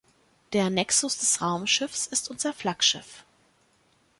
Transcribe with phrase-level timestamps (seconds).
[0.53, 3.23] Der Nexus des Raumschiffs ist unser Flaggschiff.